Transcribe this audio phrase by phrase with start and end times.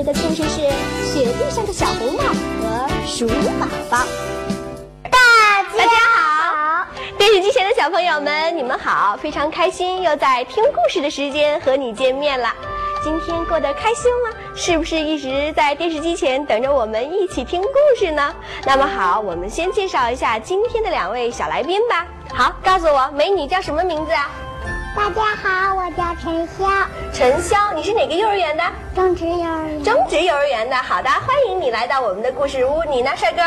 [0.00, 0.60] 友们准备的故事是
[1.04, 2.22] 《雪地上的小红帽》
[2.62, 4.06] 和鼠宝宝。
[5.10, 6.86] 大大家好，
[7.18, 9.16] 电视机前的小朋友们，你们好！
[9.20, 12.50] 非常开心又在听故事的时间和你见面了。
[13.02, 14.30] 今天过得开心吗？
[14.54, 18.34] 是不是一直在电视机前等着我们一起听故事呢？
[18.64, 22.06] 那么好，我们先介绍一下今天的两位小来宾吧。
[22.32, 24.30] 好，告诉我，美女叫什么名字啊？
[24.96, 28.62] 大家好，我叫陈潇，陈潇，你是哪个幼儿园的？
[28.92, 29.84] 中职幼儿园。
[29.84, 30.74] 中职幼儿园的。
[30.76, 32.82] 好的，欢迎你来到我们的故事屋。
[32.88, 33.40] 你呢，帅哥？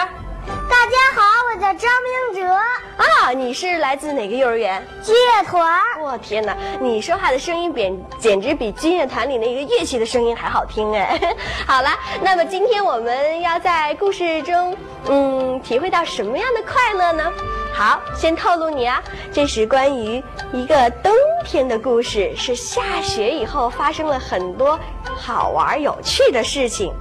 [0.48, 1.90] 大家好，我叫张
[2.34, 2.54] 明哲。
[2.98, 4.86] 啊，你是来自哪个幼儿园？
[5.02, 5.82] 军乐团。
[6.02, 11.20] 我天哪，你说话的声音简简直比军乐团里那个乐器的声音还好听哎！
[11.66, 11.90] 好了，
[12.22, 14.76] 那么今天我们要在故事中，
[15.08, 17.32] 嗯，体会到什么样的快乐呢？
[17.74, 21.12] 好，先透露你啊，这是关于一个冬
[21.46, 24.78] 天的故事，是下雪以后发生了很多
[25.16, 26.94] 好玩有趣的事情。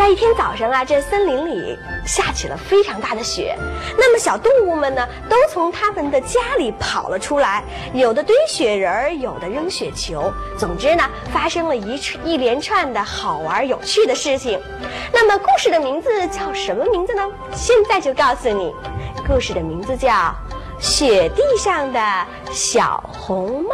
[0.00, 3.54] 在一天早上啊，这森林里下起了非常大的雪。
[3.98, 7.62] 那么小动物们呢，都从他们的家里跑了出来，
[7.92, 10.32] 有的堆雪人儿，有的扔雪球。
[10.56, 14.58] 总之呢，发生了一一连串的好玩有趣的事情。
[15.12, 17.22] 那么故事的名字叫什么名字呢？
[17.54, 18.74] 现在就告诉你，
[19.28, 20.08] 故事的名字叫
[20.80, 22.00] 《雪地上的
[22.50, 23.68] 小红帽》。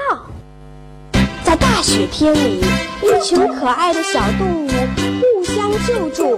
[1.59, 2.61] 大雪天里，
[3.03, 6.37] 一群可爱的小动物互相救助，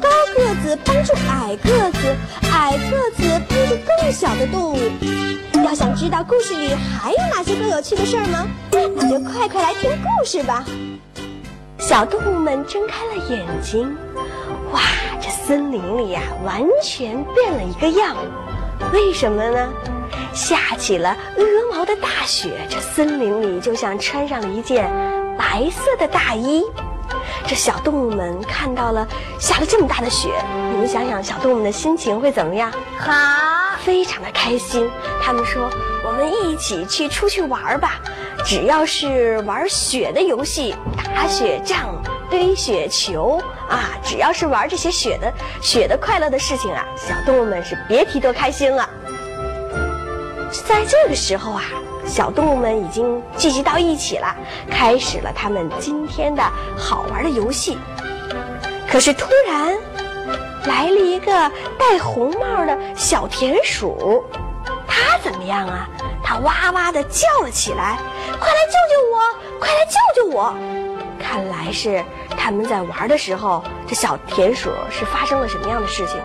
[0.00, 2.16] 高个子帮助矮个子，
[2.52, 4.78] 矮个子帮助更小的动物。
[5.64, 8.46] 要想知道故事里还有哪些更有趣的事儿吗？
[8.70, 10.64] 那就快快来听故事吧！
[11.78, 13.96] 小动物们睁开了眼睛，
[14.72, 14.80] 哇，
[15.20, 18.16] 这森林里呀，完全变了一个样。
[18.92, 19.68] 为什么呢？
[20.34, 24.90] 下起了鹅毛的大雪，这森林里就像穿上了一件
[25.38, 26.64] 白色的大衣。
[27.46, 29.06] 这小动物们看到了
[29.38, 30.28] 下了这么大的雪，
[30.72, 32.72] 你们想想，小动物们的心情会怎么样？
[32.98, 33.12] 好，
[33.84, 34.90] 非常的开心。
[35.22, 35.70] 他们说
[36.04, 38.00] ：“我们一起去出去玩吧，
[38.44, 40.74] 只要是玩雪的游戏，
[41.14, 48.88] 打雪仗、堆雪球啊，只要是玩这些雪的雪的快乐的事情啊，小动物们是别提多开心了。”
[50.62, 51.62] 在这个时候啊，
[52.06, 54.34] 小动物们已经聚集到一起了，
[54.70, 56.42] 开始了他们今天的
[56.76, 57.78] 好玩的游戏。
[58.88, 59.76] 可是突然
[60.64, 64.24] 来了一个戴红帽的小田鼠，
[64.86, 65.88] 它怎么样啊？
[66.22, 67.98] 它哇哇的叫了起来
[68.38, 69.60] ：“快来救救我！
[69.60, 70.54] 快来救救我！”
[71.22, 72.04] 看来是
[72.36, 76.16] 他们在玩的时候，这小田鼠是发生了什么样的事情？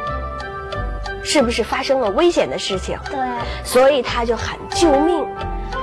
[1.24, 3.00] 是不是发生了危险的事情？
[3.06, 3.18] 对，
[3.64, 5.26] 所以他就喊救命。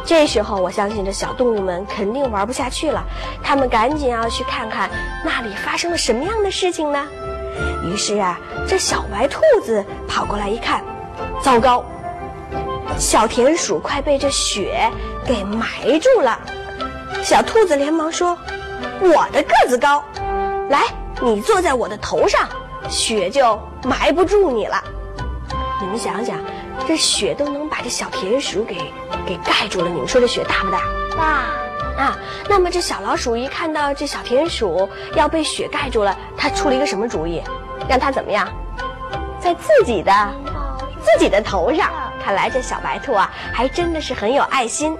[0.05, 3.05] 这时候，我相信这小动物们肯定玩不下去了，
[3.43, 4.91] 他们赶紧要去看看
[5.25, 7.07] 那里发生了什么样的事情呢？
[7.85, 10.83] 于是啊，这小白兔子跑过来一看，
[11.43, 11.85] 糟糕，
[12.99, 14.91] 小田鼠快被这雪
[15.27, 16.39] 给埋住了。
[17.23, 18.39] 小兔子连忙说
[19.01, 20.03] ：“我的个子高，
[20.71, 20.85] 来，
[21.21, 22.49] 你坐在我的头上，
[22.89, 24.83] 雪就埋不住你了。”
[25.89, 26.39] 你们想想，
[26.87, 28.77] 这雪都能把这小田鼠给
[29.27, 30.83] 给盖住了，你们说这雪大不大？
[31.17, 32.19] 大啊！
[32.47, 37.43] 那么这小老鼠一看到这小田鼠要被雪盖住了，它出了一个什么主意？
[37.89, 38.47] 让它怎么样？
[39.41, 40.13] 在自己的
[41.01, 41.91] 自己的头上。
[42.23, 44.95] 看来这小白兔啊，还真的是很有爱心。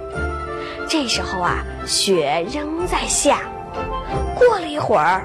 [0.87, 3.41] 这时候啊，雪仍在下。
[4.35, 5.23] 过了一会儿，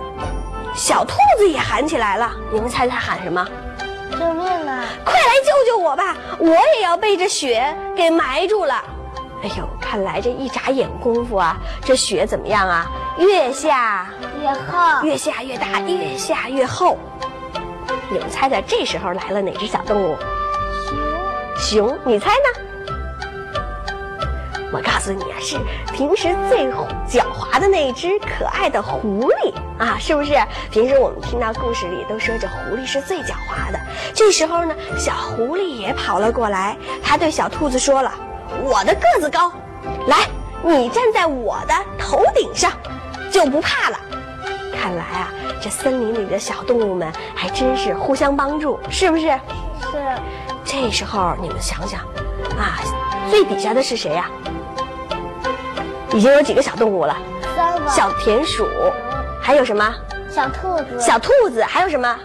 [0.77, 2.31] 小兔子也喊起来了。
[2.53, 3.49] 你们猜它喊什么？
[4.19, 4.85] 救命啊！
[5.05, 6.17] 快来救救我吧！
[6.39, 8.75] 我也要被这雪给埋住了。
[9.43, 12.87] 哎呦，看来这一眨眼功夫啊，这雪怎么样啊？
[13.19, 14.09] 越下
[14.41, 16.97] 越厚，越下越大，越下越厚。
[18.11, 20.17] 你们猜猜，这时候来了哪只小动物？
[21.59, 22.61] 熊，熊，你猜呢？
[24.75, 25.57] 我告诉你啊，是
[25.93, 26.67] 平时最
[27.07, 30.35] 狡猾的那只可爱的狐狸啊，是不是？
[30.69, 33.79] 平时我们听到故事里都说这狐狸是最狡猾的。
[34.13, 38.13] 这时候呢，小狐狸也跑了过来，它对小兔子说了
[38.65, 39.53] ：“我的个子高，
[40.09, 40.27] 来，
[40.65, 42.73] 你站在我的头顶上，
[43.31, 43.99] 就不怕了。”
[44.75, 45.33] 看来啊，
[45.63, 49.23] 这森林里的小动物们还真是互相帮助，是不是？
[49.23, 49.99] 是。
[50.65, 52.01] 这时候你们想想，
[52.59, 52.81] 啊，
[53.31, 54.29] 最底下的是谁呀？
[56.15, 57.17] 已经有几个小动物了？
[57.57, 57.91] 三个。
[57.91, 58.69] 小田鼠，
[59.43, 59.93] 还有什么？
[60.31, 61.01] 小兔子。
[61.01, 62.17] 小兔子，还有什么？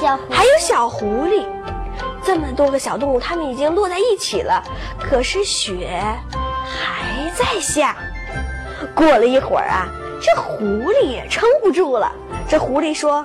[0.00, 0.18] 小。
[0.30, 1.44] 还有小狐狸。
[2.24, 4.62] 这么多个小动物，它们已经落在一起了，
[4.98, 6.02] 可是雪
[6.64, 7.94] 还在下。
[8.94, 9.86] 过了一会儿啊，
[10.20, 12.10] 这狐狸也撑不住了。
[12.48, 13.24] 这狐狸说：“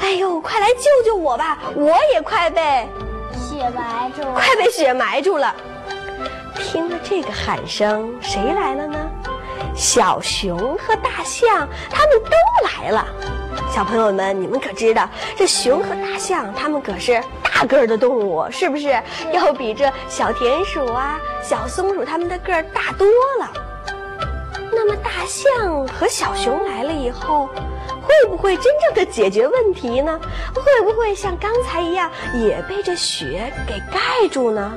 [0.00, 1.58] 哎呦，快来救救我吧！
[1.74, 2.88] 我也快被
[3.32, 5.52] 雪埋住，快被雪埋住了。”
[6.56, 9.03] 听了这个喊声，谁来了呢？
[9.74, 12.30] 小熊和大象，他们都
[12.82, 13.06] 来了。
[13.72, 18.96] 小朋友们，你们可知道，这熊和大象，它们可是大个儿的动物，是不是？
[19.32, 23.06] 要比这小田鼠啊、小松鼠它们的个儿大多
[23.40, 23.50] 了。
[24.72, 27.48] 那么，大象和小熊来了以后，
[28.02, 30.20] 会不会真正的解决问题呢？
[30.54, 34.72] 会不会像刚才一样，也被这雪给盖住呢？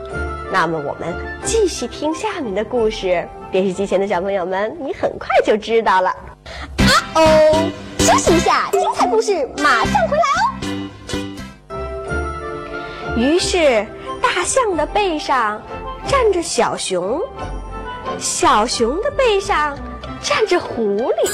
[0.49, 1.13] 那么，我们
[1.44, 3.27] 继续听下面的故事。
[3.51, 6.09] 电视机前的小朋友们，你很快就知道了。
[6.09, 10.44] 啊哦，休息一下，精彩故事马上回来哦。
[13.17, 13.85] 于是，
[14.21, 15.61] 大象的背上
[16.07, 17.21] 站着小熊，
[18.17, 19.77] 小熊的背上
[20.21, 21.29] 站着狐狸，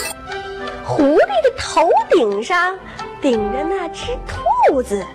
[0.83, 2.77] 狐狸的头顶上
[3.21, 4.07] 顶着那只
[4.67, 5.05] 兔子，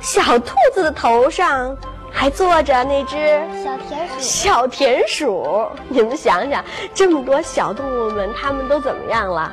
[0.00, 1.76] 小兔子的头上。
[2.18, 3.16] 还坐着那只
[3.54, 9.52] 小田鼠，小田鼠，你们想想，这么多小动物们，它们都怎么样了？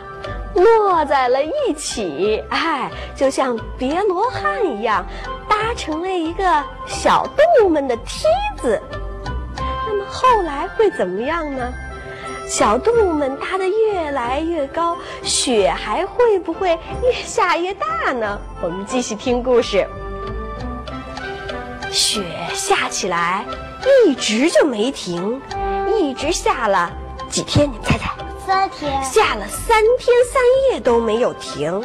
[0.55, 5.05] 落在了一起，哎，就像叠罗汉一样，
[5.47, 6.43] 搭成了一个
[6.87, 8.25] 小动物们的梯
[8.59, 8.81] 子。
[9.55, 11.71] 那么后来会怎么样呢？
[12.47, 18.39] 小动物们搭得越来越高，雪还会不会越下越大呢？
[18.63, 19.87] 我们继续听故事。
[21.95, 22.21] 雪
[22.53, 23.45] 下起来，
[24.05, 25.41] 一直就没停，
[25.97, 26.91] 一直下了
[27.29, 27.65] 几天？
[27.71, 28.11] 你们猜猜？
[28.45, 29.01] 三天。
[29.01, 31.81] 下了三天三夜都没有停。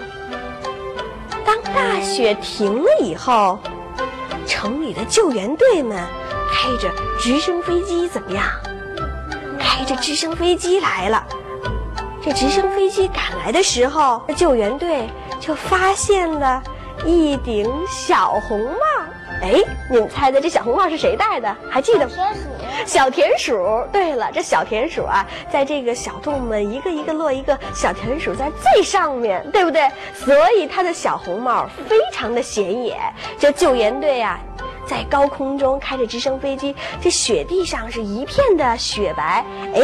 [1.47, 3.61] 当大雪停了以后，
[4.49, 5.97] 城里的救援队们
[6.53, 8.45] 开着直升飞机怎么样？
[9.61, 11.25] 开着直升飞机来了。
[12.21, 15.09] 这直升飞机赶来的时候，救援队
[15.39, 16.61] 就发现了
[17.07, 18.90] 一顶小红帽。
[19.43, 19.55] 哎，
[19.89, 21.57] 你们猜猜这小红帽是谁戴的？
[21.71, 22.13] 还记得吗？
[22.15, 22.41] 田鼠。
[22.87, 23.87] 小田鼠。
[23.93, 29.89] 对了，这小田鼠啊，在这个小动物们一个一个落一个小田鼠在最上面对不对？
[30.15, 32.99] 所以它的小红帽非常的显眼。
[33.39, 34.39] 这救援队啊，
[34.87, 39.45] 在高空中开着直升飞机，这雪地上是一片的雪白。
[39.75, 39.83] 哎。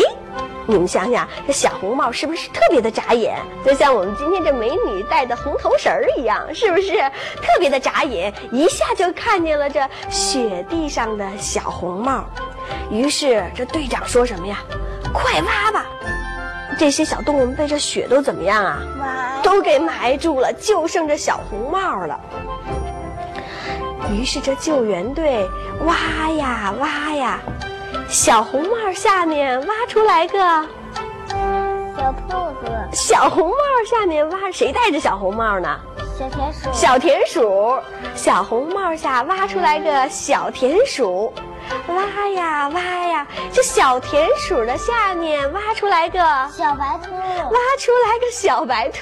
[0.66, 3.38] 你们想想，这小红帽是不是特别的扎眼？
[3.64, 6.90] 就像我们今天这美女戴的红头绳儿一样，是不是
[7.36, 8.34] 特别的扎眼？
[8.50, 9.80] 一下就看见了这
[10.10, 12.24] 雪地上的小红帽。
[12.90, 14.58] 于是这队长说什么呀？
[15.14, 15.86] 快挖吧！
[16.78, 19.40] 这些小动物们被这雪都怎么样啊？
[19.42, 22.20] 都给埋住了，就剩这小红帽了。
[24.12, 25.48] 于是这救援队
[25.84, 27.40] 挖呀挖呀。
[28.08, 30.38] 小红帽下面挖出来个。
[31.96, 32.28] 小兔
[32.64, 33.56] 子，小红帽
[33.88, 35.80] 下面挖谁戴着小红帽呢？
[36.16, 37.80] 小田鼠，小田鼠，
[38.14, 41.32] 小红帽下挖出来个小田鼠，
[41.88, 46.18] 挖呀挖呀，这小田鼠的下面挖出来个
[46.52, 48.98] 小白兔，挖出来个小白兔，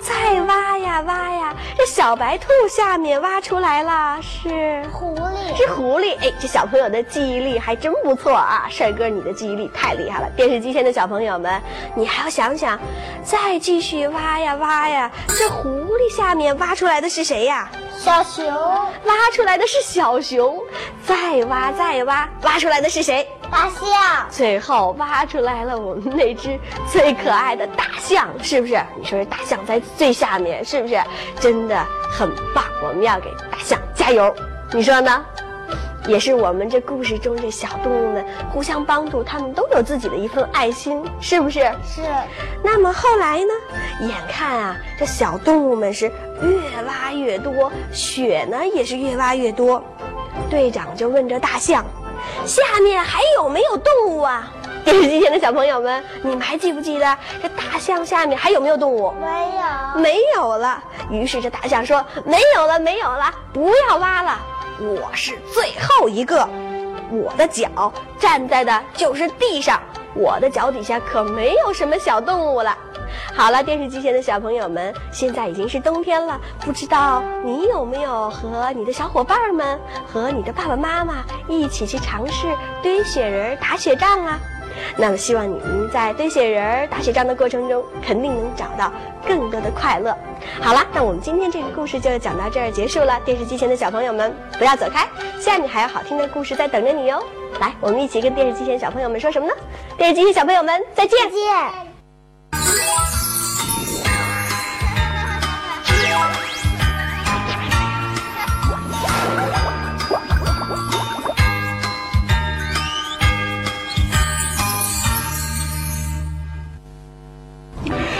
[0.00, 6.16] 再挖呀挖呀，这小白兔下面挖出来了是狐狸，是狐狸。
[6.20, 8.66] 哎，这小朋友的记忆力还真不错啊！
[8.70, 10.28] 帅哥，你的记忆力太厉害了。
[10.36, 11.60] 电视机前的小朋友们，
[11.94, 12.78] 你还要想想，
[13.24, 17.68] 再继续挖呀挖呀，这狐狸下面挖出来的是谁呀？
[17.96, 20.62] 小熊，挖出来的是小熊，
[21.08, 23.26] 再挖再挖，挖出来的是谁？
[23.50, 28.78] 大象，最后挖出来了我们那只最可爱的大象，是不是？
[28.98, 31.00] 你说这大象在最下面，是不是？
[31.40, 32.62] 真的很棒！
[32.86, 34.34] 我们要给大象加油，
[34.70, 35.24] 你说呢？
[36.06, 41.60] 也是我们这故事中这小动物们互相帮助，他们都有自己的一份爱心，是不是？
[41.86, 42.02] 是。
[42.62, 44.06] 那么后来呢？
[44.06, 46.12] 眼看啊，这小动物们是
[46.42, 49.82] 越挖越多，雪呢也是越挖越多。
[50.50, 51.84] 队长就问这大象
[52.46, 54.50] ：“下面还有没有动物啊？”
[54.84, 59.12] 电 视机前的小朋友们，你们还记不记得这大象下面还有没有动物？
[59.20, 59.26] 没
[59.56, 60.82] 有，没有了。
[61.10, 64.38] 于是这大象说：“没有了，没有了，不要挖了。
[64.80, 66.48] 我是最后一个，
[67.10, 69.80] 我的脚站在的就是地上，
[70.14, 72.76] 我的脚底下可没有什么小动物了。”
[73.38, 79.78] 好了，电视机前的小朋友们，现在已经是冬天了，不知道你有没有和你的小伙伴们、
[80.12, 82.48] 和你的爸爸妈妈一起去尝试
[82.82, 84.40] 堆雪人、打雪仗啊？
[84.96, 88.92] 那么，希望你们在堆雪人、打雪仗的过程中，肯定能找到
[89.24, 90.12] 更多的快乐。
[90.60, 93.20] 好了，那我们今天这个故事就讲到这儿结束了。
[93.24, 95.06] 电视机前的小朋友们，不要走开，
[95.38, 97.22] 下面还有好听的故事在等着你哟。
[97.60, 99.54] 来，我们一起跟电视机前小朋友们说什么呢？
[99.96, 101.16] 电视机前小朋友们再见。
[101.22, 101.87] 再见。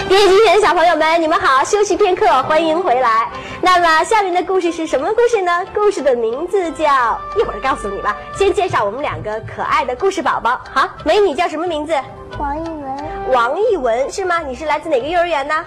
[0.08, 1.62] 电视机前的小朋友们，你们好！
[1.62, 3.28] 休息片刻，欢迎回来。
[3.60, 5.52] 那么下面的故事是什么故事呢？
[5.74, 7.20] 故事的名字叫……
[7.36, 8.16] 一会儿告诉你吧。
[8.34, 10.58] 先介绍我们两个可爱的故事宝宝。
[10.72, 11.92] 好，美女叫什么名字？
[12.38, 14.38] 王一文，王艺文是吗？
[14.38, 15.62] 你是来自哪个幼儿园呢？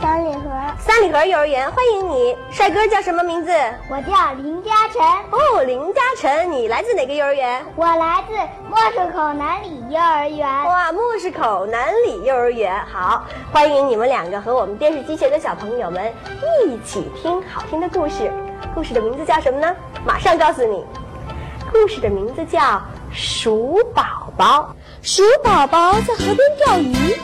[0.00, 2.36] 三里河，三里河幼儿园，欢迎你。
[2.50, 3.50] 帅哥叫什么名字？
[3.88, 7.64] 我叫林嘉诚，哦，林嘉诚，你来自哪个幼儿园？
[7.74, 8.34] 我来自
[8.68, 10.46] 墨水口南里幼儿园。
[10.46, 16.12] 哇，墨市口南里幼儿园，好，欢迎你们两个和我们电视机前的小朋友们
[16.66, 18.30] 一起听好听的故事。
[18.74, 19.74] 故事的名字叫什么呢？
[20.04, 20.84] 马上告诉你，
[21.72, 22.60] 故事的名字叫
[23.12, 24.74] 《鼠宝宝》。
[25.02, 27.16] 鼠宝宝在河边钓鱼，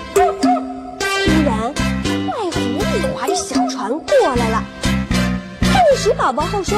[6.02, 6.76] 鼠宝宝后说：“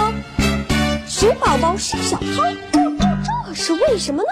[1.08, 2.42] 鼠宝宝是小偷，
[3.48, 4.28] 这是为什么呢？”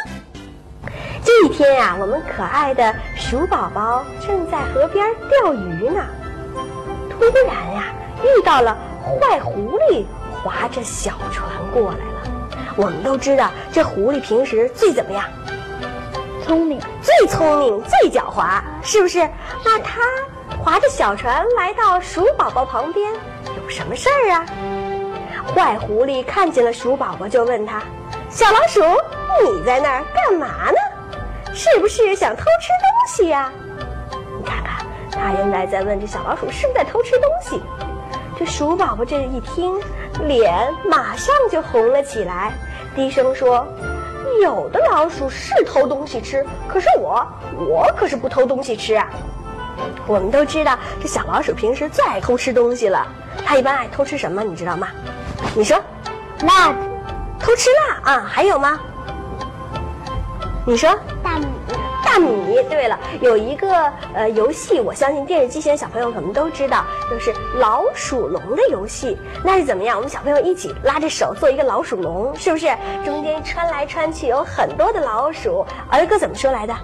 [1.25, 6.05] 这一天呀、我们可爱的鼠宝宝正在河边钓鱼呢。
[7.09, 7.85] 突然呀、
[8.23, 12.75] 遇到了坏狐狸，划着小船过来了。
[12.77, 15.25] 我们都知道，这狐狸平时最怎么样？
[16.45, 19.27] 聪明，最聪明、最狡猾，是不是？
[19.65, 20.03] 那他
[20.63, 23.11] 划着小船来到鼠宝宝旁边，
[23.57, 24.47] 有什么事儿啊？
[25.55, 27.83] 坏狐狸看见了鼠宝宝，就问他
[28.31, 28.81] ：“小老鼠，
[29.45, 31.55] 你在那儿干嘛呢？
[31.55, 33.53] 是不是想偷吃东西呀、
[34.39, 37.63] 你看看，他原来在问这小老鼠是不是在偷吃东西。
[38.39, 39.79] 这鼠宝宝这一听，
[40.27, 40.51] 脸
[40.85, 42.53] 马上就红了起来，
[42.97, 43.67] 低声说
[44.43, 47.27] ：“有的老鼠是偷东西吃，可是我，
[47.69, 49.11] 我可是不偷东西吃啊。”
[50.07, 53.07] 我们都知道，这小老鼠平时最爱偷吃东西了。
[53.45, 54.43] 它一般爱偷吃什么？
[54.43, 54.89] 你知道吗？
[55.55, 55.77] 你说，
[56.47, 56.75] 辣
[57.39, 57.71] 偷吃
[58.05, 58.27] 辣啊？
[58.29, 58.79] 还有吗？
[60.65, 60.91] 你说，
[61.23, 61.47] 大米，
[62.05, 62.63] 大米。
[62.71, 69.19] 对了，有一个呃游戏，我相信电视机前的小朋友可能都知道，就是老鼠笼的游戏。
[69.45, 69.97] 那是怎么样？
[69.97, 72.67] 我们小朋友一起拉着手做一个老鼠笼，是不是？
[73.05, 75.67] 中间穿来穿去有很多的老鼠。
[75.91, 76.75] 儿歌怎么说来的？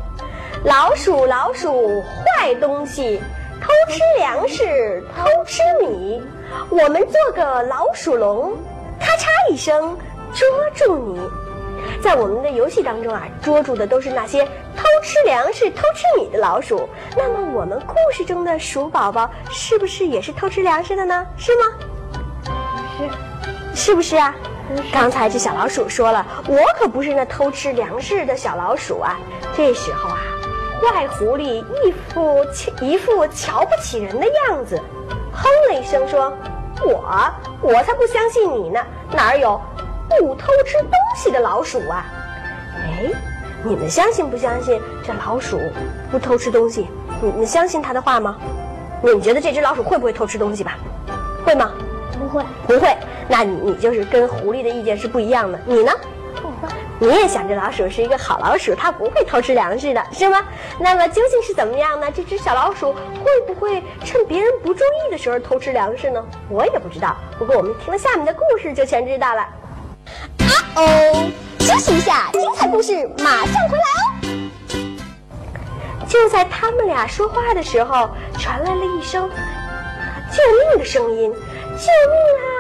[0.65, 3.21] 老鼠，老鼠，坏东西，
[3.61, 6.21] 偷吃粮食，偷吃米。
[6.71, 8.57] 我们做个老鼠笼，
[8.99, 9.97] 咔嚓一声
[10.33, 11.21] 捉住你。
[12.03, 16.89] 在我们的游戏当中啊，捉住的都是那些偷吃粮食、偷吃米的老鼠。
[17.17, 21.27] 那么我们故事中的鼠宝宝是不是也是偷吃粮食的呢？
[21.37, 22.53] 是吗？
[23.75, 24.35] 是，是不是啊？
[24.77, 29.17] 是刚才这小老鼠说了，我可不是那偷吃粮食的小老鼠啊。
[29.57, 30.19] 这时候啊，
[30.83, 32.45] 坏狐狸一副
[32.83, 34.79] 一副瞧不起人的样子，
[35.41, 36.33] 哼了一声说
[36.85, 38.81] ：“我我才不相信你呢，
[39.13, 39.61] 哪儿有
[40.09, 42.05] 不偷吃东西的老鼠啊？”
[42.75, 43.11] 哎，
[43.63, 45.61] 你们相信不相信这老鼠
[46.11, 46.89] 不偷吃东西？
[47.21, 48.37] 你们相信他的话吗？
[49.03, 50.77] 你们觉得这只老鼠会不会偷吃东西吧？
[51.45, 51.71] 会吗？
[52.19, 52.97] 不会，不会，
[53.29, 55.59] 那你你就是跟狐狸的意见是不一样的。
[55.65, 55.93] 你呢？
[57.01, 60.45] 你也想着老鼠是一个好老鼠，它不会偷吃粮食的，是吗？
[60.81, 62.11] 那么究竟是怎么样呢？
[62.15, 66.25] 这只小老鼠会不会趁别人不注意的时候偷吃粮食呢？
[66.49, 67.17] 我也不知道。
[67.39, 69.43] 不过我们听了下面的故事就全知道了。
[69.43, 74.05] 啊哦，休息一下，精彩故事马上回来哦。
[76.09, 79.31] 就在他们俩说话的时候，传来了一声
[80.33, 81.33] 救命的声音
[81.79, 82.51] ：“救命啊！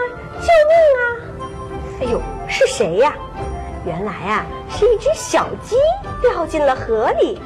[0.40, 1.02] 救命啊！”
[2.00, 3.14] 哎呦，是谁呀？
[3.84, 5.76] 原来啊，是一只小鸡
[6.20, 7.40] 掉进了河里。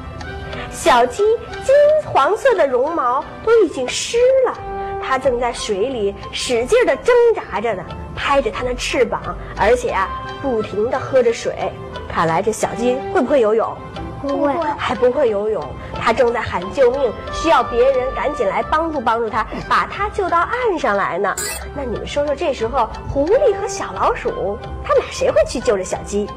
[0.71, 1.23] 小鸡
[1.63, 1.73] 金
[2.05, 4.57] 黄色的绒毛都已经湿了，
[5.01, 7.83] 它正在水里使劲地挣扎着呢，
[8.15, 10.09] 拍着它的翅膀，而且啊，
[10.41, 11.71] 不停地喝着水。
[12.07, 13.75] 看来这小鸡会不会游泳？
[14.21, 15.63] 不会，还不会游泳，
[16.03, 21.33] 它正在喊救命，需要别人赶紧来帮助帮助他，把他救到岸上来呢。
[21.73, 26.29] 那你们说说，这时候狐狸和小老鼠，他们俩谁会去救这小鸡？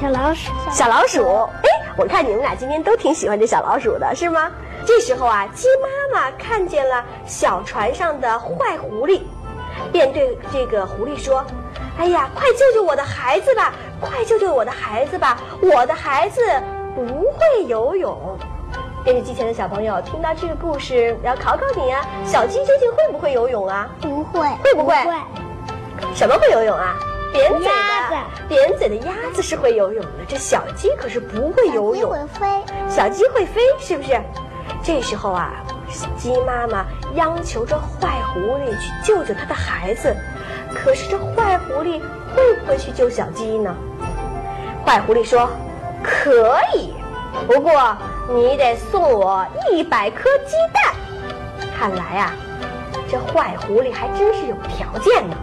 [0.00, 4.48] 小老鼠，小老鼠，哎，我看你们俩今天都挺喜欢这小老鼠的，是吗？
[4.86, 9.20] 这时候啊，鸡妈妈看见了小船上的坏狐狸，
[9.92, 11.44] 便对这个狐狸说
[11.98, 13.74] ：“哎呀，快救救我的孩子吧！
[14.00, 15.36] 快救救我的孩子吧！
[15.60, 16.40] 我的孩子
[16.94, 18.38] 不会游泳。”
[19.02, 23.88] 电视机前的小朋友听到这个故事，要考考你啊，小鸡究竟会不会游泳啊？
[24.00, 25.14] 不会，会不会会，
[26.14, 26.94] 什么会游泳啊？
[27.32, 32.10] 扁嘴鸭的子扁嘴的鸭子是会游泳的，这小鸡可是不会游泳。
[32.10, 32.46] 会飞，
[32.88, 34.20] 小鸡会飞，是不是？
[34.82, 35.64] 这时候啊，
[36.18, 40.14] 鸡妈妈央求着坏狐狸去救救它的孩子，
[40.74, 42.00] 可是这坏狐狸
[42.34, 43.74] 会不会去救小鸡呢？
[44.84, 45.48] 坏狐狸说
[46.02, 46.94] ：“可以，
[47.46, 47.96] 不过
[48.28, 50.94] 你得送我一百颗鸡蛋。”
[51.78, 52.32] 看来啊，
[53.10, 55.36] 这坏狐狸还真是有条件呢。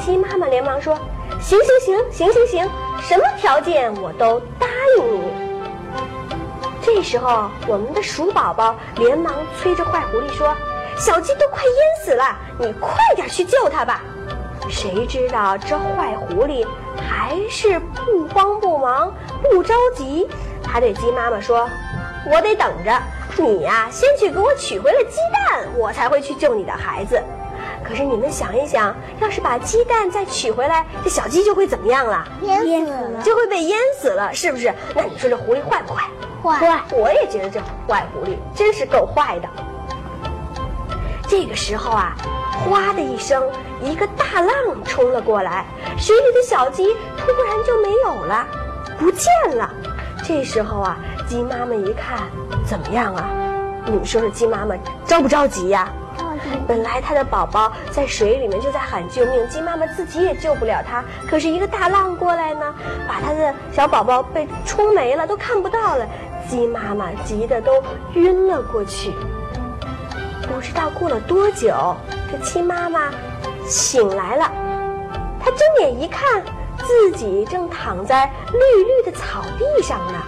[0.00, 0.98] 鸡妈妈连忙说
[1.40, 4.66] ：“行行行行行行，什么条件我都答
[4.98, 5.32] 应你。”
[6.82, 10.54] 这时候，我们的鼠宝宝连忙催着坏狐狸说
[10.98, 14.02] ：“小鸡都快淹死了，你快点去救它吧！”
[14.68, 20.28] 谁知道这坏狐狸还是不慌不忙、不着急。
[20.62, 21.68] 他对鸡妈妈说
[22.30, 22.92] ：“我得等着
[23.36, 27.22] 你呀、先去给我取回了鸡蛋，我才会去救你的孩子。”
[27.84, 32.26] 可是你们想一想，要是把鸡蛋再取回来，这小鸡就会怎么样了？
[32.42, 34.72] 淹死了，就会被淹死了，是不是？
[34.94, 36.08] 那你说这狐狸坏不坏？
[36.42, 39.48] 坏，我也觉得这坏狐狸真是够坏的。
[41.28, 42.14] 这个时候啊，
[42.54, 43.42] 哗的一声，
[43.82, 45.66] 一个大浪冲了过来，
[45.98, 48.46] 水里的小鸡突然就没有了，
[48.98, 49.70] 不见了。
[50.26, 50.96] 这时候啊，
[51.26, 52.20] 鸡妈妈一看，
[52.64, 53.28] 怎么样啊？
[53.86, 55.92] 你们说说，鸡妈妈着不着急呀、
[56.66, 61.04] 本来它的宝宝在水里面就在喊救命，鸡妈妈自己也救不了它。
[61.28, 62.74] 可是一个大浪过来呢，
[63.06, 66.06] 把它的小宝宝被冲没了，都看不到了。
[66.48, 67.82] 鸡妈妈急得都
[68.14, 69.12] 晕了过去。
[70.46, 71.96] 不知道过了多久，
[72.30, 73.10] 这鸡妈妈
[73.66, 74.50] 醒来了。
[75.40, 76.42] 她睁眼一看，
[76.78, 80.18] 自己正躺在绿绿的草地上呢。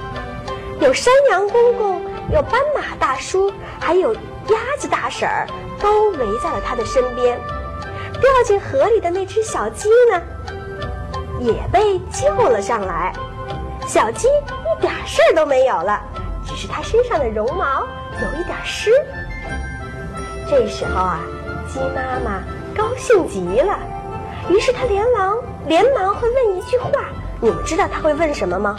[0.81, 5.47] 有山羊公公，有斑马大叔，还有鸭子大婶儿，
[5.81, 7.39] 都围在了他的身边。
[8.21, 10.23] 掉进河里的那只小鸡呢，
[11.41, 13.13] 也被救了上来。
[13.87, 16.00] 小鸡一点事儿都没有了，
[16.45, 17.87] 只是它身上的绒毛
[18.21, 18.91] 有一点湿。
[20.49, 21.21] 这时候啊，
[21.69, 22.43] 鸡妈妈
[22.76, 23.78] 高兴极了，
[24.49, 26.91] 于是她连忙连忙会问一句话，
[27.41, 28.76] 你们知道她会问什么吗？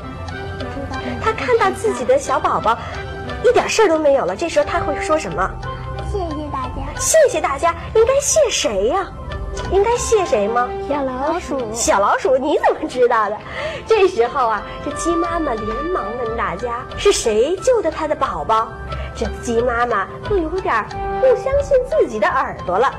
[1.22, 2.78] 她看到自己的小宝宝
[3.44, 5.50] 一点事儿都没有了，这时候她会说什么？
[6.10, 7.00] 谢谢大家。
[7.00, 9.06] 谢谢大家，应该谢谁呀、
[9.72, 10.70] 应该谢谁吗？
[10.88, 13.38] 小老鼠，小老鼠，你怎么知道的？
[13.86, 18.70] 这时候啊，这鸡妈妈连忙问大家是谁救的她的宝宝。
[19.18, 20.86] 这鸡妈妈都有点
[21.20, 22.94] 不相信自己的耳朵了。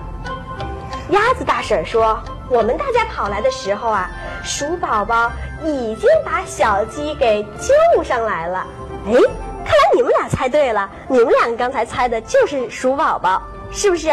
[1.10, 2.18] 鸭子大婶说
[2.50, 4.10] ：“我们大家跑来的时候啊，
[4.42, 5.30] 鼠宝宝
[5.64, 8.66] 已经把小鸡给救上来了。”
[9.06, 14.12] 哎，看来你们俩猜对了，你们俩刚才猜的就是鼠宝宝，是不是？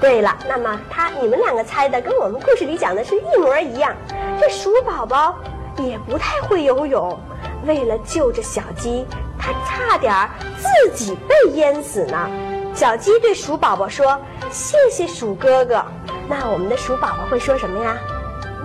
[0.00, 3.92] 对了，那么他你们两个猜的跟我们故事里讲的是一模一样。
[4.38, 5.34] 这鼠宝宝
[5.78, 7.18] 也不太会游泳，
[7.66, 9.04] 为了救这小鸡，
[9.52, 12.28] 他差点自己被淹死呢。
[12.74, 15.84] 小鸡对鼠宝宝说：“谢谢鼠哥哥。”
[16.28, 17.96] 那我们的鼠宝宝会说什么呀？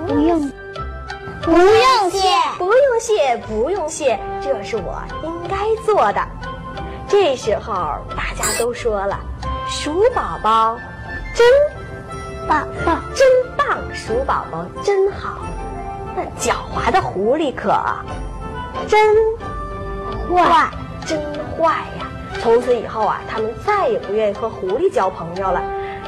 [0.06, 0.52] 不用，
[1.41, 2.19] 不用谢。
[2.58, 6.22] 不用谢，不用谢，这是我应该做的。
[7.08, 7.74] 这时候
[8.15, 9.19] 大家都说了，
[9.67, 10.78] 鼠宝宝
[11.36, 11.48] 真
[12.48, 15.38] 棒棒，真棒，鼠宝宝真好。
[16.15, 17.74] 那狡猾的狐狸可
[18.88, 19.15] 真
[20.29, 20.69] 坏，
[21.05, 21.19] 真
[21.57, 22.07] 坏呀！
[22.41, 25.62] 从此以后啊，他们再也不愿意和狐狸交朋友了。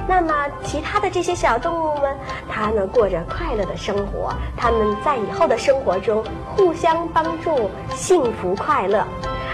[0.08, 2.16] 那么，其他的这些小动物们，
[2.48, 6.24] 它们过着快乐的生活，它们在以后的生活中
[6.56, 9.04] 互相帮助，幸福快乐。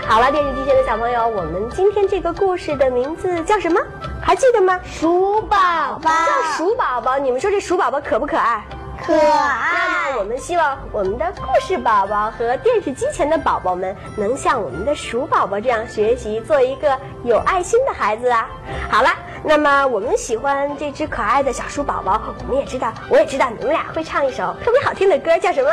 [0.08, 3.80] 好了，电视机前的小朋友，我们今天这个故事的名字叫什么？
[4.21, 4.78] 还记得吗？
[4.84, 5.58] 鼠宝
[6.02, 7.17] 宝叫鼠宝宝。
[7.17, 8.65] 你们说这鼠宝宝可不可爱？
[9.06, 18.48] 可爱那么，我们希望我们的故事宝宝和电视机前的宝宝们能像我们的鼠宝宝这样学习，做一个有爱心的孩子啊！
[18.90, 19.10] 好了，
[19.44, 25.72] 那么我们喜欢这只可爱的小鼠宝宝，我们也知道，我也知道你们俩会唱一首特别好听的歌，叫什么？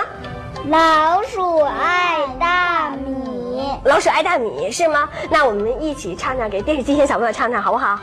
[0.69, 3.79] 老鼠爱大米。
[3.85, 5.09] 老鼠爱大米是吗？
[5.31, 7.97] 那我们一起唱唱，给电视机前小朋友唱唱好不好？
[7.97, 8.03] 好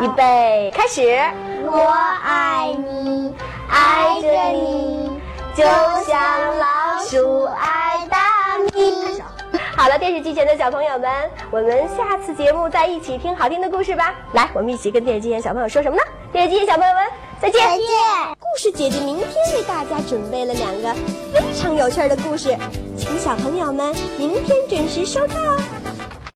[0.00, 1.18] 预备，开始。
[1.62, 1.92] 我
[2.24, 3.34] 爱你，
[3.70, 5.20] 爱着你，
[5.54, 5.64] 就
[6.04, 9.22] 像老鼠爱大米。
[9.76, 11.10] 好了，电视机前的小朋友们，
[11.50, 14.14] 我们下次节目再一起听好听的故事吧。
[14.32, 16.02] 来，我们一起跟电视机前小朋友说什么呢？
[16.32, 17.04] 电视机前小朋友们，
[17.40, 17.60] 再见！
[17.62, 17.86] 再见。
[18.38, 20.92] 故事姐姐明天为大家准备了两个
[21.32, 22.56] 非常有趣儿的故事，
[22.98, 25.79] 请小朋友们明天准时收看哦。